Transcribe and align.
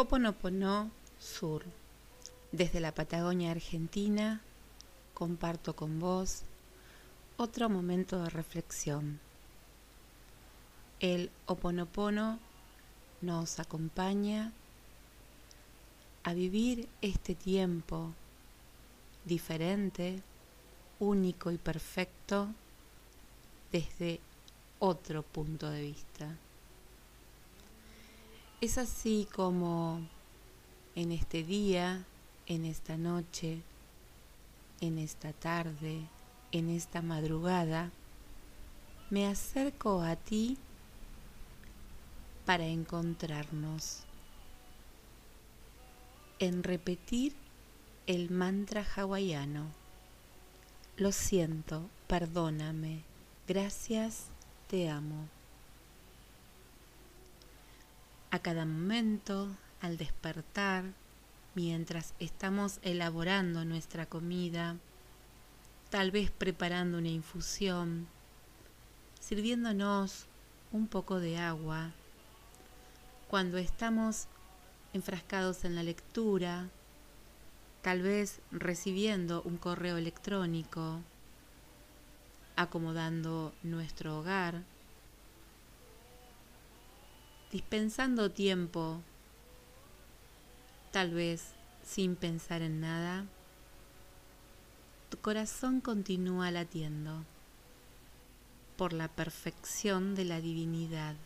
Hoponopono 0.00 0.92
Sur. 1.18 1.64
Desde 2.52 2.78
la 2.78 2.94
Patagonia 2.94 3.50
Argentina, 3.50 4.40
comparto 5.12 5.74
con 5.74 5.98
vos 5.98 6.42
otro 7.36 7.68
momento 7.68 8.22
de 8.22 8.30
reflexión. 8.30 9.18
El 11.00 11.32
Hoponopono 11.46 12.38
nos 13.22 13.58
acompaña 13.58 14.52
a 16.22 16.32
vivir 16.32 16.88
este 17.02 17.34
tiempo 17.34 18.14
diferente, 19.24 20.22
único 21.00 21.50
y 21.50 21.58
perfecto 21.58 22.46
desde 23.72 24.20
otro 24.78 25.24
punto 25.24 25.68
de 25.68 25.82
vista. 25.82 26.36
Es 28.60 28.76
así 28.76 29.28
como 29.32 30.00
en 30.96 31.12
este 31.12 31.44
día, 31.44 32.04
en 32.46 32.64
esta 32.64 32.96
noche, 32.96 33.62
en 34.80 34.98
esta 34.98 35.32
tarde, 35.32 36.00
en 36.50 36.68
esta 36.68 37.00
madrugada, 37.00 37.92
me 39.10 39.28
acerco 39.28 40.02
a 40.02 40.16
ti 40.16 40.58
para 42.46 42.66
encontrarnos 42.66 44.00
en 46.40 46.64
repetir 46.64 47.34
el 48.08 48.28
mantra 48.28 48.84
hawaiano. 48.96 49.66
Lo 50.96 51.12
siento, 51.12 51.88
perdóname, 52.08 53.04
gracias, 53.46 54.24
te 54.66 54.90
amo. 54.90 55.37
A 58.30 58.40
cada 58.40 58.66
momento, 58.66 59.48
al 59.80 59.96
despertar, 59.96 60.84
mientras 61.54 62.12
estamos 62.18 62.78
elaborando 62.82 63.64
nuestra 63.64 64.04
comida, 64.04 64.76
tal 65.88 66.10
vez 66.10 66.30
preparando 66.30 66.98
una 66.98 67.08
infusión, 67.08 68.06
sirviéndonos 69.18 70.26
un 70.72 70.88
poco 70.88 71.20
de 71.20 71.38
agua, 71.38 71.92
cuando 73.28 73.56
estamos 73.56 74.26
enfrascados 74.92 75.64
en 75.64 75.74
la 75.74 75.82
lectura, 75.82 76.68
tal 77.80 78.02
vez 78.02 78.40
recibiendo 78.50 79.40
un 79.40 79.56
correo 79.56 79.96
electrónico, 79.96 81.00
acomodando 82.56 83.54
nuestro 83.62 84.18
hogar, 84.18 84.64
dispensando 87.50 88.30
tiempo, 88.30 89.00
tal 90.92 91.12
vez 91.12 91.52
sin 91.84 92.16
pensar 92.16 92.62
en 92.62 92.80
nada, 92.80 93.24
tu 95.08 95.16
corazón 95.18 95.80
continúa 95.80 96.50
latiendo 96.50 97.24
por 98.76 98.92
la 98.92 99.08
perfección 99.08 100.14
de 100.14 100.24
la 100.24 100.40
divinidad. 100.40 101.16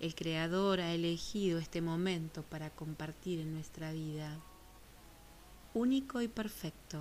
El 0.00 0.14
Creador 0.14 0.80
ha 0.80 0.92
elegido 0.92 1.58
este 1.58 1.80
momento 1.80 2.42
para 2.42 2.68
compartir 2.68 3.40
en 3.40 3.54
nuestra 3.54 3.92
vida, 3.92 4.38
único 5.72 6.20
y 6.20 6.28
perfecto. 6.28 7.00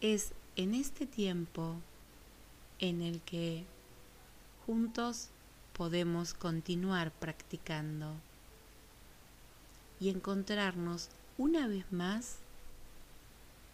Es 0.00 0.32
en 0.54 0.74
este 0.74 1.06
tiempo 1.06 1.74
en 2.78 3.02
el 3.02 3.20
que 3.22 3.64
juntos 4.68 5.30
podemos 5.72 6.34
continuar 6.34 7.10
practicando 7.10 8.12
y 9.98 10.10
encontrarnos 10.10 11.08
una 11.38 11.66
vez 11.66 11.90
más 11.90 12.36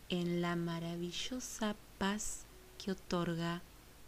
en 0.09 0.41
la 0.41 0.55
maravillosa 0.55 1.75
paz 1.99 2.45
que 2.79 2.93
otorga 2.93 3.61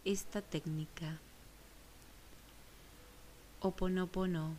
esta 0.05 0.41
técnica. 0.41 1.17
Oponopono. 3.59 4.55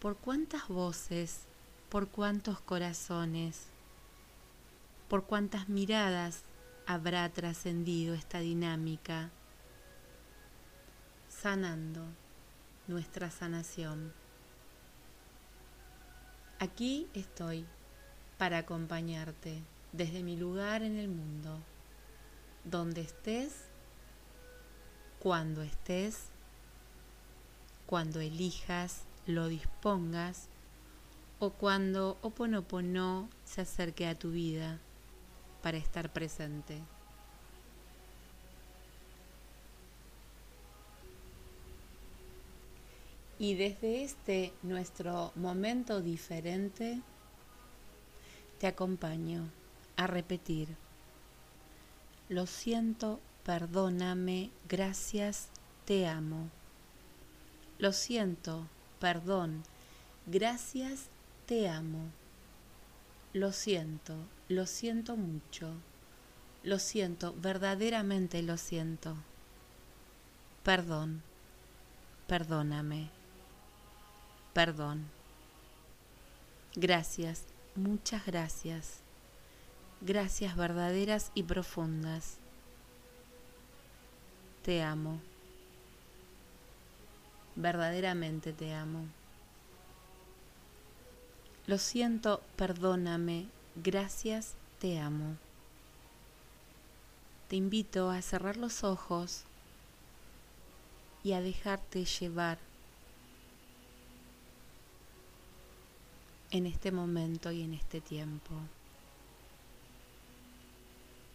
¿Por 0.00 0.16
cuántas 0.16 0.66
voces, 0.66 1.42
por 1.88 2.08
cuántos 2.08 2.58
corazones, 2.58 3.66
por 5.08 5.22
cuántas 5.22 5.68
miradas 5.68 6.42
habrá 6.88 7.28
trascendido 7.28 8.14
esta 8.14 8.38
dinámica, 8.38 9.30
sanando 11.28 12.00
nuestra 12.86 13.30
sanación. 13.30 14.10
Aquí 16.58 17.06
estoy 17.12 17.66
para 18.38 18.56
acompañarte 18.56 19.62
desde 19.92 20.22
mi 20.22 20.38
lugar 20.38 20.82
en 20.82 20.96
el 20.96 21.08
mundo, 21.08 21.60
donde 22.64 23.02
estés, 23.02 23.66
cuando 25.18 25.60
estés, 25.60 26.30
cuando 27.84 28.20
elijas, 28.20 29.02
lo 29.26 29.48
dispongas 29.48 30.48
o 31.38 31.50
cuando 31.50 32.16
Oponopono 32.22 33.28
se 33.44 33.60
acerque 33.60 34.06
a 34.06 34.18
tu 34.18 34.30
vida 34.30 34.80
para 35.68 35.76
estar 35.76 36.10
presente. 36.10 36.78
Y 43.38 43.54
desde 43.54 44.02
este 44.02 44.54
nuestro 44.62 45.30
momento 45.34 46.00
diferente, 46.00 47.02
te 48.58 48.66
acompaño 48.66 49.50
a 49.98 50.06
repetir, 50.06 50.68
lo 52.30 52.46
siento, 52.46 53.20
perdóname, 53.44 54.48
gracias, 54.70 55.48
te 55.84 56.06
amo. 56.06 56.48
Lo 57.78 57.92
siento, 57.92 58.66
perdón, 59.00 59.64
gracias, 60.24 61.08
te 61.44 61.68
amo. 61.68 62.06
Lo 63.34 63.52
siento, 63.52 64.16
lo 64.48 64.66
siento 64.66 65.16
mucho. 65.16 65.72
Lo 66.64 66.78
siento, 66.78 67.34
verdaderamente 67.38 68.42
lo 68.42 68.56
siento. 68.56 69.16
Perdón, 70.64 71.22
perdóname 72.26 73.18
perdón. 74.58 75.04
Gracias, 76.74 77.44
muchas 77.76 78.26
gracias. 78.26 79.02
Gracias 80.00 80.56
verdaderas 80.56 81.30
y 81.32 81.44
profundas. 81.44 82.38
Te 84.64 84.82
amo. 84.82 85.20
Verdaderamente 87.54 88.52
te 88.52 88.74
amo. 88.74 89.06
Lo 91.68 91.78
siento, 91.78 92.42
perdóname. 92.56 93.46
Gracias, 93.84 94.54
te 94.80 94.98
amo. 94.98 95.36
Te 97.46 97.54
invito 97.54 98.10
a 98.10 98.20
cerrar 98.22 98.56
los 98.56 98.82
ojos 98.82 99.44
y 101.22 101.32
a 101.32 101.40
dejarte 101.40 102.04
llevar 102.04 102.58
en 106.50 106.66
este 106.66 106.90
momento 106.90 107.52
y 107.52 107.62
en 107.62 107.74
este 107.74 108.00
tiempo. 108.00 108.52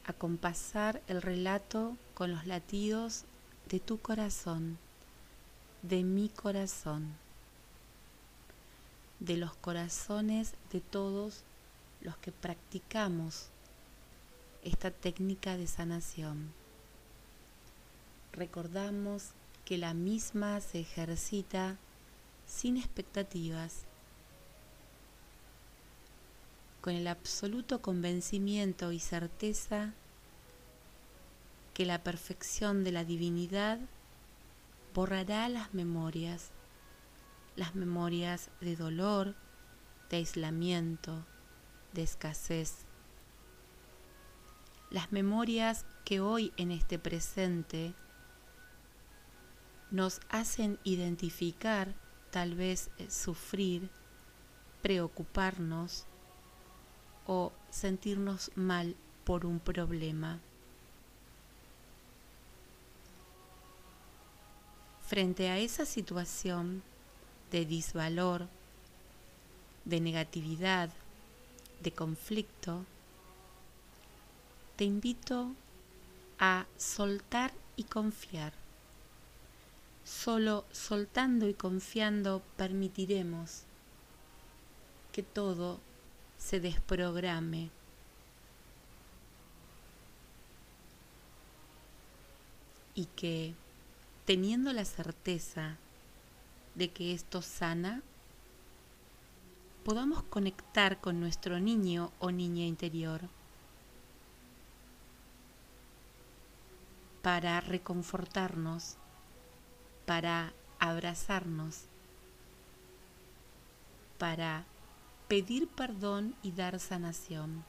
Acompasar 0.05 1.01
el 1.07 1.21
relato 1.21 1.95
con 2.13 2.33
los 2.33 2.45
latidos 2.45 3.23
de 3.69 3.79
tu 3.79 3.99
corazón, 3.99 4.77
de 5.81 6.03
mi 6.03 6.27
corazón, 6.27 7.13
de 9.21 9.37
los 9.37 9.55
corazones 9.55 10.55
de 10.73 10.81
todos 10.81 11.45
los 12.03 12.17
que 12.17 12.31
practicamos 12.31 13.47
esta 14.63 14.91
técnica 14.91 15.57
de 15.57 15.67
sanación. 15.67 16.53
Recordamos 18.33 19.29
que 19.65 19.77
la 19.77 19.93
misma 19.93 20.59
se 20.61 20.81
ejercita 20.81 21.77
sin 22.45 22.77
expectativas 22.77 23.85
con 26.81 26.93
el 26.93 27.07
absoluto 27.07 27.81
convencimiento 27.81 28.91
y 28.91 28.99
certeza 28.99 29.93
que 31.73 31.85
la 31.85 32.03
perfección 32.03 32.83
de 32.83 32.91
la 32.91 33.05
divinidad 33.05 33.79
borrará 34.93 35.47
las 35.47 35.73
memorias, 35.73 36.49
las 37.55 37.75
memorias 37.75 38.49
de 38.59 38.75
dolor, 38.75 39.35
de 40.09 40.17
aislamiento, 40.17 41.25
de 41.93 42.03
escasez, 42.03 42.85
las 44.89 45.11
memorias 45.11 45.85
que 46.05 46.19
hoy 46.19 46.53
en 46.57 46.71
este 46.71 46.99
presente 46.99 47.93
nos 49.89 50.21
hacen 50.29 50.79
identificar, 50.83 51.93
tal 52.31 52.55
vez 52.55 52.89
eh, 52.97 53.09
sufrir, 53.09 53.89
preocuparnos 54.81 56.05
o 57.25 57.51
sentirnos 57.69 58.51
mal 58.55 58.95
por 59.23 59.45
un 59.45 59.59
problema. 59.59 60.39
Frente 65.07 65.49
a 65.49 65.59
esa 65.59 65.85
situación 65.85 66.81
de 67.51 67.65
disvalor, 67.65 68.47
de 69.85 70.01
negatividad, 70.01 70.89
de 71.83 71.91
conflicto, 71.91 72.85
te 74.77 74.85
invito 74.85 75.51
a 76.39 76.65
soltar 76.77 77.51
y 77.75 77.83
confiar. 77.83 78.53
Solo 80.05 80.65
soltando 80.71 81.47
y 81.47 81.53
confiando 81.53 82.41
permitiremos 82.57 83.63
que 85.11 85.23
todo 85.23 85.79
se 86.37 86.59
desprograme. 86.59 87.69
Y 92.95 93.05
que 93.15 93.53
teniendo 94.25 94.71
la 94.71 94.85
certeza 94.85 95.77
de 96.75 96.89
que 96.89 97.13
esto 97.13 97.41
sana, 97.41 98.01
podamos 99.83 100.23
conectar 100.23 101.01
con 101.01 101.19
nuestro 101.19 101.59
niño 101.59 102.11
o 102.19 102.31
niña 102.31 102.65
interior 102.65 103.21
para 107.21 107.59
reconfortarnos, 107.61 108.95
para 110.05 110.53
abrazarnos, 110.79 111.83
para 114.17 114.65
pedir 115.27 115.67
perdón 115.67 116.35
y 116.43 116.51
dar 116.51 116.79
sanación. 116.79 117.63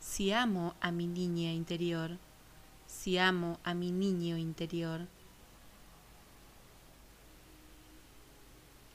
Si 0.00 0.32
amo 0.32 0.74
a 0.80 0.90
mi 0.90 1.06
niña 1.06 1.52
interior, 1.52 2.18
si 2.86 3.18
amo 3.18 3.58
a 3.62 3.74
mi 3.74 3.92
niño 3.92 4.36
interior, 4.36 5.06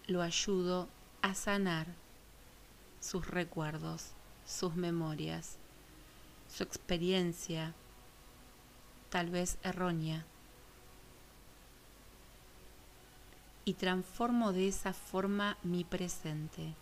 lo 0.07 0.21
ayudo 0.21 0.87
a 1.21 1.33
sanar 1.33 1.87
sus 2.99 3.27
recuerdos, 3.27 4.11
sus 4.45 4.75
memorias, 4.75 5.57
su 6.49 6.63
experiencia, 6.63 7.73
tal 9.09 9.29
vez 9.29 9.57
errónea, 9.63 10.25
y 13.65 13.73
transformo 13.73 14.53
de 14.53 14.67
esa 14.67 14.93
forma 14.93 15.57
mi 15.63 15.83
presente. 15.83 16.73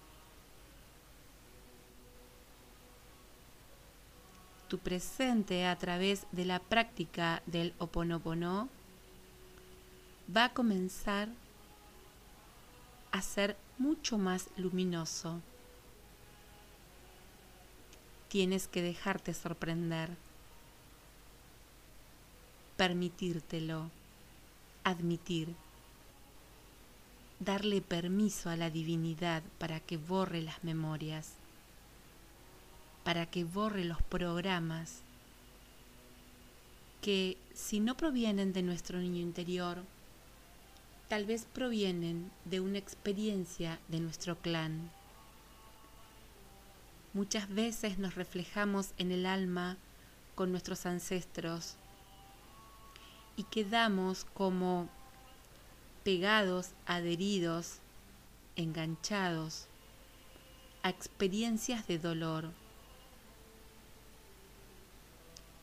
Tu 4.67 4.77
presente 4.79 5.65
a 5.65 5.77
través 5.77 6.25
de 6.31 6.45
la 6.45 6.59
práctica 6.59 7.41
del 7.45 7.73
oponopono 7.77 8.67
va 10.35 10.45
a 10.45 10.53
comenzar 10.53 11.29
a 13.13 13.21
ser 13.21 13.55
mucho 13.77 14.17
más 14.17 14.49
luminoso. 14.57 15.39
Tienes 18.27 18.67
que 18.67 18.81
dejarte 18.81 19.35
sorprender, 19.35 20.09
permitírtelo, 22.75 23.91
admitir, 24.83 25.53
darle 27.39 27.81
permiso 27.81 28.49
a 28.49 28.55
la 28.55 28.71
divinidad 28.71 29.43
para 29.59 29.79
que 29.79 29.97
borre 29.97 30.41
las 30.41 30.63
memorias, 30.63 31.33
para 33.03 33.27
que 33.27 33.43
borre 33.43 33.83
los 33.85 34.01
programas 34.01 35.01
que 37.03 37.37
si 37.53 37.79
no 37.79 37.95
provienen 37.95 38.53
de 38.53 38.63
nuestro 38.63 38.97
niño 38.97 39.21
interior, 39.21 39.83
tal 41.13 41.27
vez 41.27 41.45
provienen 41.45 42.31
de 42.43 42.59
una 42.59 42.79
experiencia 42.79 43.79
de 43.87 43.99
nuestro 43.99 44.35
clan. 44.39 44.89
Muchas 47.13 47.53
veces 47.53 47.99
nos 47.99 48.15
reflejamos 48.15 48.95
en 48.97 49.11
el 49.11 49.27
alma 49.27 49.77
con 50.33 50.49
nuestros 50.49 50.87
ancestros 50.87 51.75
y 53.37 53.43
quedamos 53.43 54.25
como 54.33 54.89
pegados, 56.03 56.71
adheridos, 56.87 57.77
enganchados 58.55 59.67
a 60.81 60.89
experiencias 60.89 61.85
de 61.85 61.99
dolor. 61.99 62.49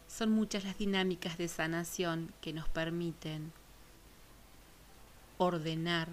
Son 0.07 0.31
muchas 0.31 0.63
las 0.63 0.79
dinámicas 0.79 1.39
de 1.39 1.49
sanación 1.49 2.33
que 2.41 2.53
nos 2.53 2.69
permiten 2.69 3.53
ordenar 5.43 6.09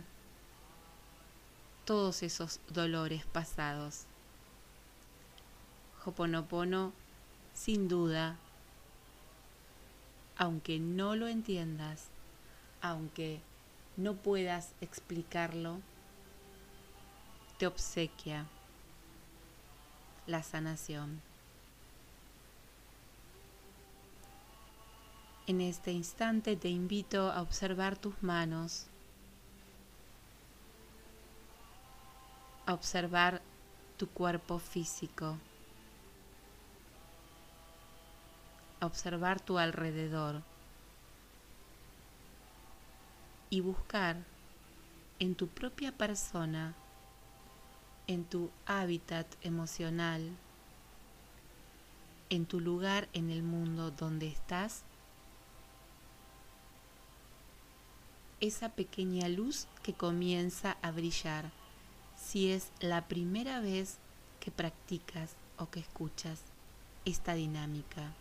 todos 1.83 2.23
esos 2.23 2.61
dolores 2.69 3.25
pasados. 3.25 4.05
Hoponopono, 6.05 6.93
sin 7.53 7.89
duda, 7.89 8.37
aunque 10.37 10.79
no 10.79 11.17
lo 11.17 11.27
entiendas, 11.27 12.07
aunque 12.81 13.41
no 13.97 14.13
puedas 14.13 14.71
explicarlo, 14.79 15.81
te 17.57 17.67
obsequia 17.67 18.45
la 20.25 20.41
sanación. 20.41 21.21
En 25.47 25.59
este 25.59 25.91
instante 25.91 26.55
te 26.55 26.69
invito 26.69 27.29
a 27.29 27.41
observar 27.41 27.97
tus 27.97 28.23
manos 28.23 28.87
a 32.67 32.73
observar 32.73 33.41
tu 33.97 34.09
cuerpo 34.09 34.59
físico, 34.59 35.37
a 38.81 38.85
observar 38.85 39.39
tu 39.39 39.57
alrededor. 39.57 40.43
Y 43.49 43.61
buscar 43.61 44.17
en 45.19 45.35
tu 45.35 45.47
propia 45.47 45.93
persona, 45.93 46.75
en 48.05 48.25
tu 48.25 48.51
hábitat 48.65 49.25
emocional, 49.41 50.29
en 52.29 52.45
tu 52.45 52.59
lugar 52.59 53.07
en 53.13 53.29
el 53.29 53.43
mundo 53.43 53.91
donde 53.91 54.27
estás, 54.27 54.83
esa 58.41 58.67
pequeña 58.67 59.29
luz 59.29 59.67
que 59.81 59.93
comienza 59.93 60.75
a 60.81 60.91
brillar 60.91 61.49
si 62.27 62.51
es 62.51 62.71
la 62.81 63.07
primera 63.07 63.61
vez 63.61 63.99
que 64.41 64.51
practicas 64.51 65.35
o 65.57 65.69
que 65.69 65.79
escuchas 65.79 66.41
esta 67.05 67.35
dinámica. 67.35 68.11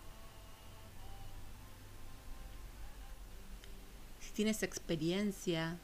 Si 4.21 4.31
tienes 4.33 4.63
experiencia 4.63 5.77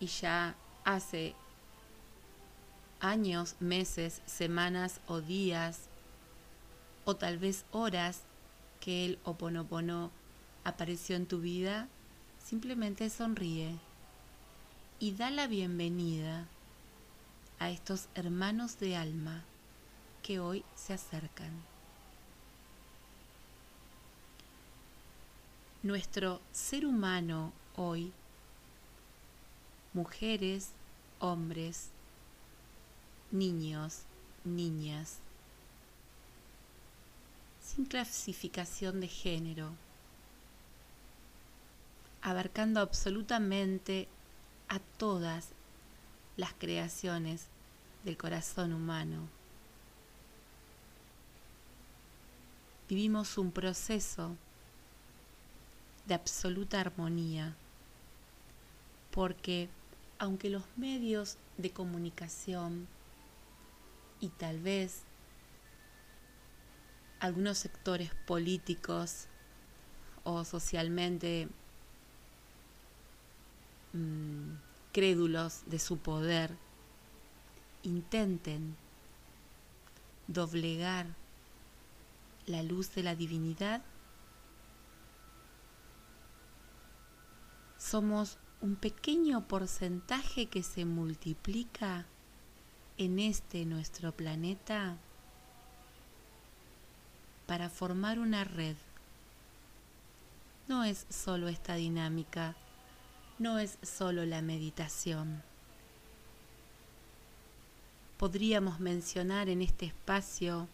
y 0.00 0.06
ya 0.06 0.56
hace 0.84 1.36
años, 2.98 3.54
meses, 3.60 4.20
semanas 4.26 5.00
o 5.06 5.20
días 5.20 5.82
o 7.04 7.14
tal 7.14 7.38
vez 7.38 7.66
horas 7.70 8.22
que 8.80 9.04
el 9.04 9.18
oponopono 9.22 10.10
apareció 10.64 11.14
en 11.14 11.26
tu 11.26 11.40
vida, 11.40 11.86
simplemente 12.44 13.10
sonríe 13.10 13.78
y 14.98 15.12
da 15.12 15.30
la 15.30 15.46
bienvenida 15.46 16.48
a 17.58 17.70
estos 17.70 18.08
hermanos 18.14 18.78
de 18.78 18.96
alma 18.96 19.44
que 20.22 20.40
hoy 20.40 20.64
se 20.74 20.92
acercan. 20.92 21.52
Nuestro 25.82 26.40
ser 26.52 26.86
humano 26.86 27.52
hoy, 27.76 28.12
mujeres, 29.92 30.70
hombres, 31.18 31.90
niños, 33.30 34.02
niñas, 34.44 35.18
sin 37.60 37.84
clasificación 37.84 39.00
de 39.00 39.08
género, 39.08 39.70
abarcando 42.22 42.80
absolutamente 42.80 44.08
a 44.68 44.78
todas 44.78 45.48
las 46.36 46.52
creaciones 46.54 47.46
del 48.04 48.16
corazón 48.16 48.72
humano. 48.72 49.28
Vivimos 52.88 53.38
un 53.38 53.50
proceso 53.50 54.36
de 56.06 56.14
absoluta 56.14 56.80
armonía, 56.80 57.56
porque 59.10 59.68
aunque 60.18 60.50
los 60.50 60.64
medios 60.76 61.38
de 61.56 61.70
comunicación 61.70 62.86
y 64.20 64.28
tal 64.28 64.60
vez 64.60 65.02
algunos 67.20 67.58
sectores 67.58 68.10
políticos 68.26 69.28
o 70.24 70.44
socialmente 70.44 71.48
mm, 73.94 74.52
crédulos 74.94 75.62
de 75.66 75.80
su 75.80 75.98
poder 75.98 76.56
intenten 77.82 78.76
doblegar 80.28 81.06
la 82.46 82.62
luz 82.62 82.94
de 82.94 83.02
la 83.02 83.16
divinidad, 83.16 83.82
somos 87.76 88.38
un 88.60 88.76
pequeño 88.76 89.48
porcentaje 89.48 90.46
que 90.46 90.62
se 90.62 90.84
multiplica 90.84 92.06
en 92.96 93.18
este 93.18 93.64
nuestro 93.66 94.12
planeta 94.12 94.96
para 97.46 97.68
formar 97.68 98.20
una 98.20 98.44
red. 98.44 98.76
No 100.68 100.84
es 100.84 101.04
solo 101.10 101.48
esta 101.48 101.74
dinámica, 101.74 102.54
no 103.38 103.58
es 103.58 103.78
solo 103.82 104.24
la 104.24 104.42
meditación. 104.42 105.42
Podríamos 108.18 108.80
mencionar 108.80 109.48
en 109.48 109.60
este 109.60 109.86
espacio 109.86 110.68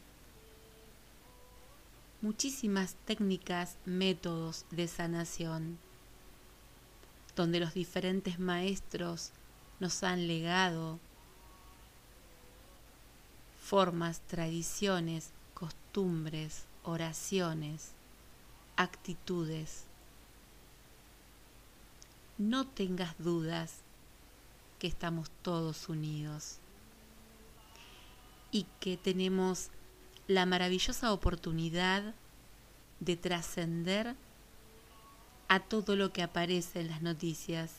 muchísimas 2.20 2.96
técnicas, 3.06 3.76
métodos 3.86 4.66
de 4.70 4.88
sanación, 4.88 5.78
donde 7.34 7.60
los 7.60 7.72
diferentes 7.72 8.38
maestros 8.38 9.32
nos 9.80 10.02
han 10.02 10.26
legado 10.26 10.98
formas, 13.58 14.20
tradiciones, 14.26 15.30
costumbres, 15.54 16.64
oraciones, 16.82 17.92
actitudes. 18.76 19.84
No 22.40 22.66
tengas 22.66 23.18
dudas 23.18 23.82
que 24.78 24.86
estamos 24.86 25.30
todos 25.42 25.90
unidos 25.90 26.56
y 28.50 28.64
que 28.80 28.96
tenemos 28.96 29.68
la 30.26 30.46
maravillosa 30.46 31.12
oportunidad 31.12 32.14
de 32.98 33.18
trascender 33.18 34.16
a 35.48 35.60
todo 35.60 35.96
lo 35.96 36.14
que 36.14 36.22
aparece 36.22 36.80
en 36.80 36.88
las 36.88 37.02
noticias. 37.02 37.72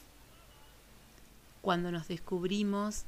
Cuando 1.63 1.91
nos 1.91 2.07
descubrimos 2.07 3.05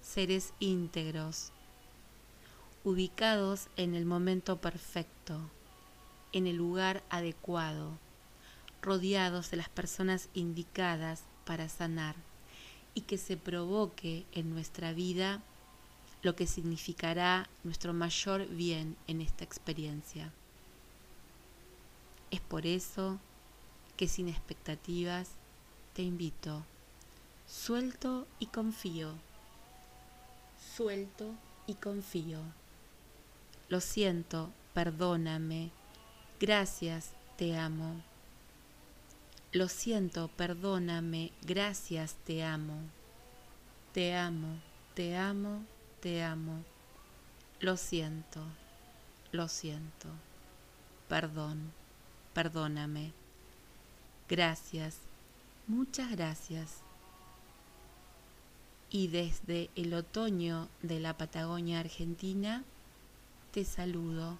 seres 0.00 0.54
íntegros, 0.58 1.52
ubicados 2.82 3.68
en 3.76 3.94
el 3.94 4.06
momento 4.06 4.60
perfecto, 4.60 5.38
en 6.32 6.48
el 6.48 6.56
lugar 6.56 7.04
adecuado, 7.10 7.96
rodeados 8.82 9.50
de 9.50 9.56
las 9.56 9.68
personas 9.68 10.28
indicadas 10.34 11.22
para 11.44 11.68
sanar 11.68 12.16
y 12.94 13.02
que 13.02 13.16
se 13.16 13.36
provoque 13.36 14.26
en 14.32 14.50
nuestra 14.50 14.92
vida 14.92 15.40
lo 16.22 16.36
que 16.36 16.46
significará 16.46 17.48
nuestro 17.64 17.92
mayor 17.92 18.46
bien 18.46 18.96
en 19.06 19.20
esta 19.20 19.44
experiencia. 19.44 20.32
Es 22.30 22.40
por 22.40 22.66
eso 22.66 23.18
que 23.96 24.08
sin 24.08 24.28
expectativas 24.28 25.30
te 25.94 26.02
invito, 26.02 26.64
suelto 27.46 28.26
y 28.38 28.46
confío, 28.46 29.14
suelto 30.76 31.34
y 31.66 31.74
confío. 31.74 32.40
Lo 33.68 33.80
siento, 33.80 34.50
perdóname, 34.74 35.70
gracias, 36.40 37.10
te 37.36 37.56
amo. 37.56 38.11
Lo 39.52 39.68
siento, 39.68 40.28
perdóname, 40.28 41.30
gracias, 41.42 42.14
te 42.24 42.42
amo. 42.42 42.80
Te 43.92 44.14
amo, 44.14 44.58
te 44.94 45.14
amo, 45.18 45.62
te 46.00 46.22
amo, 46.22 46.64
lo 47.60 47.76
siento, 47.76 48.42
lo 49.32 49.48
siento, 49.48 50.08
perdón, 51.08 51.70
perdóname, 52.32 53.12
gracias, 54.30 54.96
muchas 55.66 56.10
gracias. 56.10 56.78
Y 58.88 59.08
desde 59.08 59.68
el 59.76 59.92
otoño 59.92 60.70
de 60.80 60.98
la 60.98 61.18
Patagonia 61.18 61.80
Argentina, 61.80 62.64
te 63.52 63.66
saludo. 63.66 64.38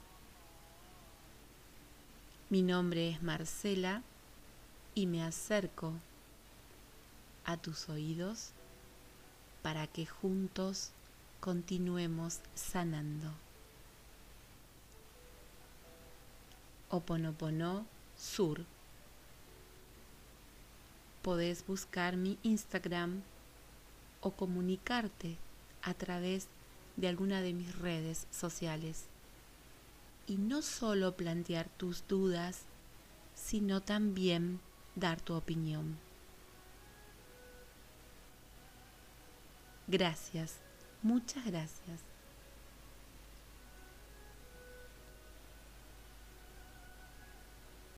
Mi 2.49 2.63
nombre 2.63 3.11
es 3.11 3.23
Marcela 3.23 4.03
y 4.95 5.07
me 5.07 5.23
acerco 5.23 5.93
a 7.45 7.57
tus 7.57 7.89
oídos 7.89 8.51
para 9.63 9.87
que 9.87 10.07
juntos 10.07 10.91
continuemos 11.41 12.41
sanando. 12.55 13.33
Oponopono 16.91 17.87
Sur. 18.19 18.65
Podés 21.23 21.67
buscar 21.67 22.17
mi 22.17 22.39
Instagram 22.43 23.23
o 24.21 24.33
comunicarte 24.33 25.37
a 25.83 25.95
través 25.95 26.49
de 26.97 27.09
alguna 27.09 27.41
de 27.41 27.55
mis 27.55 27.77
redes 27.79 28.27
sociales. 28.31 29.05
Y 30.27 30.37
no 30.37 30.63
solo 30.63 31.17
plantear 31.17 31.69
tus 31.77 32.07
dudas, 32.07 32.63
sino 33.35 33.81
también 33.81 34.61
dar 34.95 35.21
tu 35.21 35.35
opinión. 35.35 35.99
Gracias 39.89 40.61
Muchas 41.03 41.45
gracias. 41.45 42.12